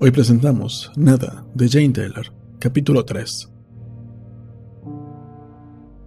[0.00, 3.50] Hoy presentamos Nada de Jane Taylor, capítulo 3.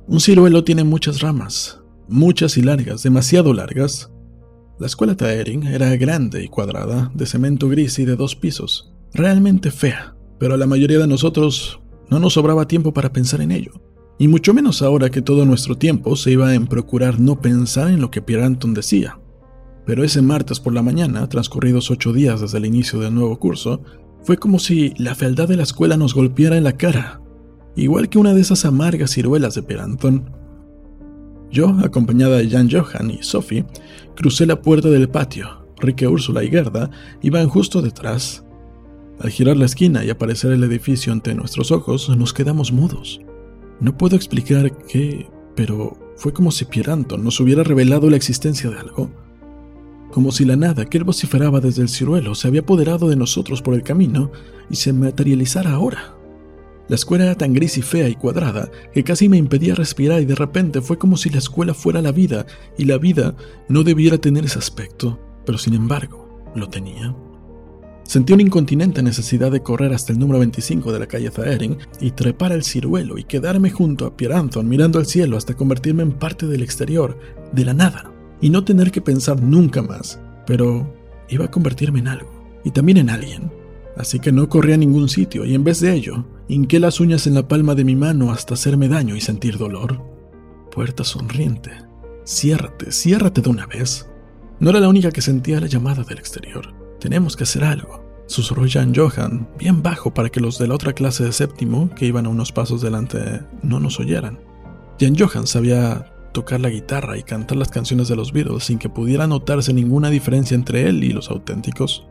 [0.08, 4.10] Un ciruelo tiene muchas ramas, muchas y largas, demasiado largas.
[4.80, 9.72] La escuela Taering era grande y cuadrada, de cemento gris y de dos pisos, realmente
[9.72, 13.74] fea, pero a la mayoría de nosotros no nos sobraba tiempo para pensar en ello,
[14.18, 18.00] y mucho menos ahora que todo nuestro tiempo se iba en procurar no pensar en
[18.00, 19.21] lo que Pierre Anton decía.
[19.86, 23.82] Pero ese martes por la mañana, transcurridos ocho días desde el inicio del nuevo curso,
[24.24, 27.22] fue como si la fealdad de la escuela nos golpeara en la cara,
[27.76, 30.32] igual que una de esas amargas ciruelas de Peranton.
[31.50, 33.66] Yo, acompañada de Jan Johan y Sophie,
[34.16, 35.66] crucé la puerta del patio.
[35.78, 36.92] Rique, Úrsula y Gerda
[37.24, 38.46] iban justo detrás.
[39.20, 43.22] Al girar la esquina y aparecer el edificio ante nuestros ojos, nos quedamos mudos.
[43.80, 48.78] No puedo explicar qué, pero fue como si Pieranton nos hubiera revelado la existencia de
[48.78, 49.12] algo
[50.12, 53.62] como si la nada que él vociferaba desde el ciruelo se había apoderado de nosotros
[53.62, 54.32] por el camino
[54.70, 56.16] y se materializara ahora.
[56.88, 60.26] La escuela era tan gris y fea y cuadrada que casi me impedía respirar y
[60.26, 62.46] de repente fue como si la escuela fuera la vida
[62.78, 63.36] y la vida
[63.70, 67.16] no debiera tener ese aspecto, pero sin embargo lo tenía.
[68.04, 72.12] Sentí una incontinente necesidad de correr hasta el número 25 de la calle Zaering y
[72.12, 76.12] trepar al ciruelo y quedarme junto a Pierre Anton mirando al cielo hasta convertirme en
[76.12, 77.18] parte del exterior,
[77.54, 78.12] de la nada
[78.42, 80.94] y no tener que pensar nunca más, pero
[81.30, 82.32] iba a convertirme en algo,
[82.64, 83.52] y también en alguien.
[83.98, 87.28] Así que no corrí a ningún sitio y en vez de ello, hinqué las uñas
[87.28, 90.02] en la palma de mi mano hasta hacerme daño y sentir dolor.
[90.72, 91.72] Puerta sonriente.
[92.26, 94.10] Ciérrate, ciérrate de una vez.
[94.60, 96.74] No era la única que sentía la llamada del exterior.
[97.00, 98.02] Tenemos que hacer algo.
[98.28, 102.06] Susurró Jan Johan, bien bajo para que los de la otra clase de séptimo, que
[102.06, 104.40] iban a unos pasos delante, no nos oyeran.
[105.00, 108.90] Jan Johan sabía tocar la guitarra y cantar las canciones de los Beatles sin que
[108.90, 112.08] pudiera notarse ninguna diferencia entre él y los auténticos.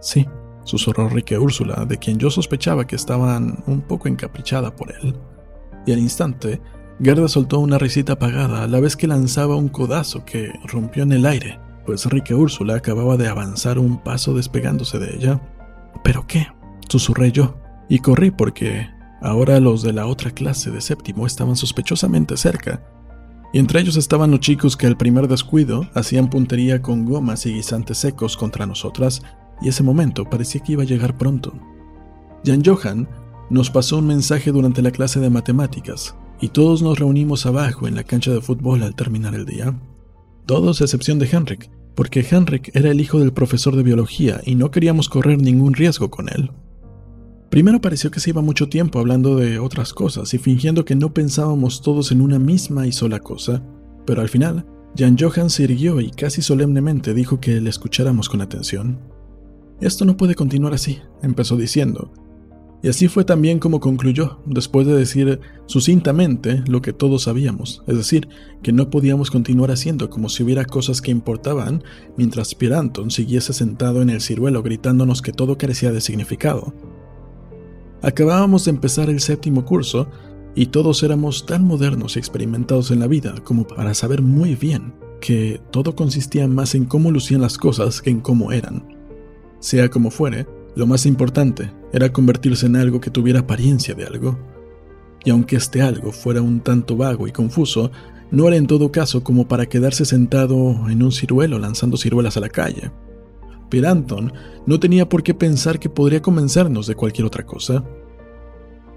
[0.00, 0.26] Sí,
[0.64, 5.14] susurró Rique Úrsula, de quien yo sospechaba que estaban un poco encaprichada por él.
[5.86, 6.60] Y al instante,
[7.02, 11.12] Gerda soltó una risita apagada a la vez que lanzaba un codazo que rompió en
[11.12, 15.40] el aire, pues Rique Úrsula acababa de avanzar un paso despegándose de ella.
[16.02, 16.46] ¿Pero qué?
[16.88, 17.56] susurré yo,
[17.88, 18.88] y corrí porque
[19.20, 22.82] ahora los de la otra clase de séptimo estaban sospechosamente cerca,
[23.54, 27.52] y entre ellos estaban los chicos que al primer descuido hacían puntería con gomas y
[27.52, 29.22] guisantes secos contra nosotras,
[29.62, 31.52] y ese momento parecía que iba a llegar pronto.
[32.44, 33.08] Jan Johan
[33.50, 37.94] nos pasó un mensaje durante la clase de matemáticas, y todos nos reunimos abajo en
[37.94, 39.72] la cancha de fútbol al terminar el día.
[40.46, 44.56] Todos a excepción de Henrik, porque Henrik era el hijo del profesor de biología y
[44.56, 46.50] no queríamos correr ningún riesgo con él.
[47.54, 51.14] Primero pareció que se iba mucho tiempo hablando de otras cosas y fingiendo que no
[51.14, 53.62] pensábamos todos en una misma y sola cosa,
[54.04, 54.66] pero al final,
[54.98, 58.98] Jan Johan se irguió y casi solemnemente dijo que le escucháramos con atención.
[59.80, 62.12] Esto no puede continuar así, empezó diciendo.
[62.82, 67.96] Y así fue también como concluyó, después de decir sucintamente lo que todos sabíamos, es
[67.96, 68.28] decir,
[68.64, 71.84] que no podíamos continuar haciendo como si hubiera cosas que importaban,
[72.16, 76.74] mientras Piranton siguiese sentado en el ciruelo gritándonos que todo carecía de significado,
[78.04, 80.08] Acabábamos de empezar el séptimo curso
[80.54, 84.92] y todos éramos tan modernos y experimentados en la vida como para saber muy bien
[85.22, 88.86] que todo consistía más en cómo lucían las cosas que en cómo eran.
[89.58, 94.38] Sea como fuere, lo más importante era convertirse en algo que tuviera apariencia de algo.
[95.24, 97.90] Y aunque este algo fuera un tanto vago y confuso,
[98.30, 102.40] no era en todo caso como para quedarse sentado en un ciruelo lanzando ciruelas a
[102.40, 102.90] la calle.
[103.86, 104.32] Anton
[104.66, 107.84] no tenía por qué pensar que podría convencernos de cualquier otra cosa.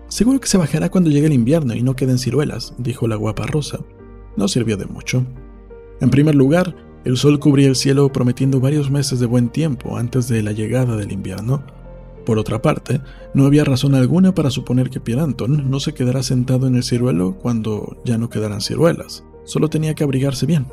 [0.07, 3.45] Seguro que se bajará cuando llegue el invierno y no queden ciruelas, dijo la guapa
[3.45, 3.79] Rosa.
[4.35, 5.25] No sirvió de mucho.
[5.99, 10.27] En primer lugar, el sol cubría el cielo prometiendo varios meses de buen tiempo antes
[10.27, 11.63] de la llegada del invierno.
[12.25, 13.01] Por otra parte,
[13.33, 17.37] no había razón alguna para suponer que Anton no se quedará sentado en el ciruelo
[17.39, 19.23] cuando ya no quedarán ciruelas.
[19.45, 20.67] Solo tenía que abrigarse bien.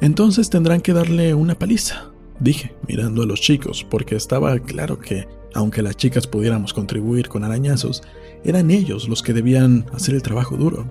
[0.00, 5.26] Entonces tendrán que darle una paliza, dije, mirando a los chicos, porque estaba claro que,
[5.54, 8.02] aunque las chicas pudiéramos contribuir con arañazos,
[8.44, 10.86] eran ellos los que debían hacer el trabajo duro.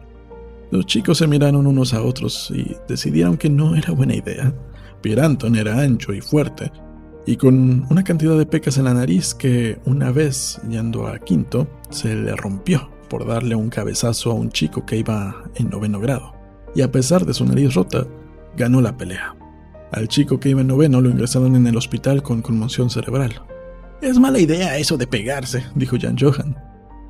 [0.72, 4.54] Los chicos se miraron unos a otros y decidieron que no era buena idea.
[5.02, 6.72] Pieranton era ancho y fuerte,
[7.28, 11.68] y con una cantidad de pecas en la nariz que, una vez yendo a quinto,
[11.90, 16.34] se le rompió por darle un cabezazo a un chico que iba en noveno grado.
[16.76, 18.06] Y a pesar de su nariz rota,
[18.58, 19.36] ganó la pelea.
[19.92, 23.42] Al chico que iba en noveno lo ingresaron en el hospital con conmoción cerebral.
[24.02, 26.58] Es mala idea eso de pegarse, dijo Jan Johan.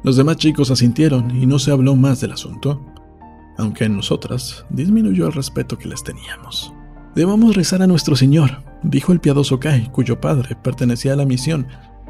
[0.04, 2.86] Los demás chicos asintieron y no se habló más del asunto,
[3.58, 6.74] aunque en nosotras disminuyó el respeto que les teníamos.
[7.16, 11.68] Debamos rezar a nuestro Señor, dijo el piadoso Kai, cuyo padre pertenecía a la misión,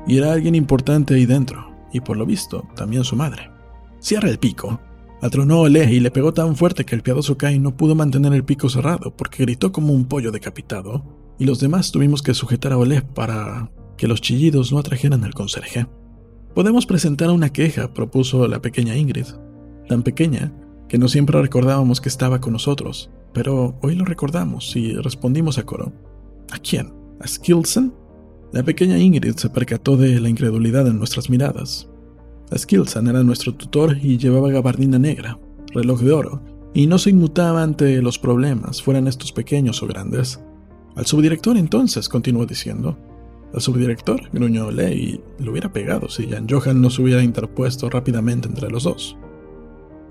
[0.07, 3.51] y era alguien importante ahí dentro, y por lo visto, también su madre.
[3.99, 4.79] Cierra el pico.
[5.25, 8.43] Atronó Ole y le pegó tan fuerte que el piadoso Kai no pudo mantener el
[8.43, 11.03] pico cerrado porque gritó como un pollo decapitado,
[11.39, 15.33] y los demás tuvimos que sujetar a Ole para que los chillidos no atrajeran al
[15.33, 15.87] conserje.
[16.53, 19.25] Podemos presentar una queja, propuso la pequeña Ingrid,
[19.89, 20.53] tan pequeña
[20.87, 25.65] que no siempre recordábamos que estaba con nosotros, pero hoy lo recordamos y respondimos a
[25.65, 25.91] coro.
[26.51, 26.93] ¿A quién?
[27.19, 27.95] ¿A Skilson?
[28.53, 31.89] La pequeña Ingrid se percató de la incredulidad en nuestras miradas.
[32.55, 35.39] Skilson era nuestro tutor y llevaba gabardina negra,
[35.73, 36.41] reloj de oro,
[36.73, 40.39] y no se inmutaba ante los problemas, fueran estos pequeños o grandes.
[40.95, 42.97] Al subdirector entonces, continuó diciendo.
[43.53, 47.89] Al subdirector, gruñó Ley, y lo hubiera pegado si Jan Johan no se hubiera interpuesto
[47.89, 49.17] rápidamente entre los dos.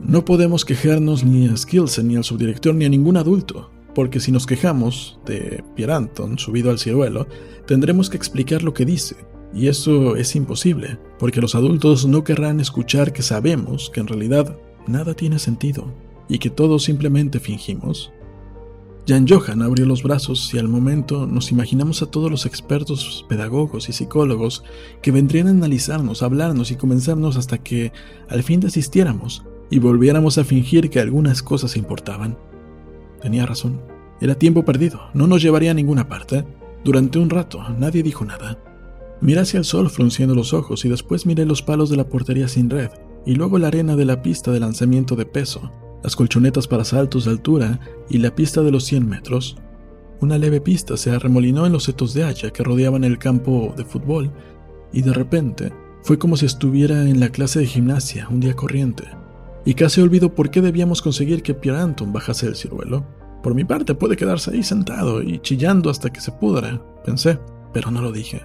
[0.00, 4.32] No podemos quejarnos ni a Skilsen, ni al subdirector, ni a ningún adulto, porque si
[4.32, 7.26] nos quejamos de Pierre Anton subido al ciruelo,
[7.66, 9.16] tendremos que explicar lo que dice,
[9.54, 14.58] y eso es imposible, porque los adultos no querrán escuchar que sabemos que en realidad
[14.86, 15.92] nada tiene sentido,
[16.28, 18.12] y que todos simplemente fingimos.
[19.06, 23.90] Jan Johan abrió los brazos y al momento nos imaginamos a todos los expertos, pedagogos
[23.90, 24.64] y psicólogos
[25.02, 27.92] que vendrían a analizarnos, hablarnos y comenzarnos hasta que
[28.28, 32.38] al fin desistiéramos y volviéramos a fingir que algunas cosas importaban.
[33.20, 33.82] Tenía razón.
[34.22, 35.02] Era tiempo perdido.
[35.12, 36.46] No nos llevaría a ninguna parte.
[36.82, 38.63] Durante un rato nadie dijo nada.
[39.24, 42.46] Miré hacia el sol frunciendo los ojos y después miré los palos de la portería
[42.46, 42.90] sin red
[43.24, 45.72] y luego la arena de la pista de lanzamiento de peso,
[46.02, 47.80] las colchonetas para saltos de altura
[48.10, 49.56] y la pista de los 100 metros.
[50.20, 53.86] Una leve pista se arremolinó en los setos de haya que rodeaban el campo de
[53.86, 54.30] fútbol
[54.92, 55.72] y de repente
[56.02, 59.04] fue como si estuviera en la clase de gimnasia un día corriente
[59.64, 63.06] y casi olvido por qué debíamos conseguir que Pierre Anton bajase del ciruelo.
[63.42, 67.38] Por mi parte puede quedarse ahí sentado y chillando hasta que se pudra, pensé,
[67.72, 68.42] pero no lo dije.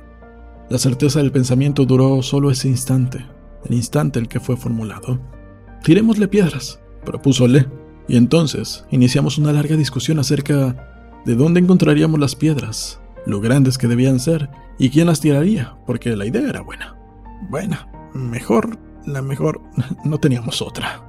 [0.69, 3.25] La certeza del pensamiento duró solo ese instante,
[3.65, 5.19] el instante en que fue formulado.
[5.83, 7.67] Tirémosle piedras, propuso Le,
[8.07, 13.87] y entonces iniciamos una larga discusión acerca de dónde encontraríamos las piedras, lo grandes que
[13.87, 16.95] debían ser y quién las tiraría, porque la idea era buena.
[17.49, 18.77] Buena, mejor,
[19.07, 19.61] la mejor,
[20.05, 21.08] no teníamos otra.